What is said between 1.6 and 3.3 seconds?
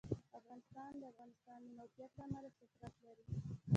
د موقعیت له امله شهرت لري.